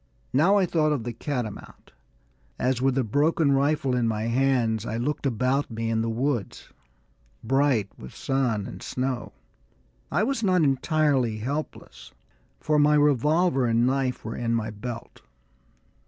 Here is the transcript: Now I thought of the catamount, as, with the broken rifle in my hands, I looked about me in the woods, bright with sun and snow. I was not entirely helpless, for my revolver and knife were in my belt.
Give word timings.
Now 0.33 0.57
I 0.57 0.65
thought 0.65 0.91
of 0.91 1.03
the 1.03 1.13
catamount, 1.13 1.91
as, 2.57 2.81
with 2.81 2.95
the 2.95 3.03
broken 3.03 3.51
rifle 3.51 3.95
in 3.95 4.07
my 4.07 4.23
hands, 4.23 4.83
I 4.83 4.97
looked 4.97 5.27
about 5.27 5.69
me 5.69 5.91
in 5.91 6.01
the 6.01 6.09
woods, 6.09 6.69
bright 7.43 7.87
with 7.99 8.15
sun 8.15 8.65
and 8.65 8.81
snow. 8.81 9.31
I 10.11 10.23
was 10.23 10.41
not 10.41 10.63
entirely 10.63 11.37
helpless, 11.37 12.13
for 12.59 12.79
my 12.79 12.95
revolver 12.95 13.67
and 13.67 13.85
knife 13.85 14.25
were 14.25 14.35
in 14.35 14.55
my 14.55 14.71
belt. 14.71 15.21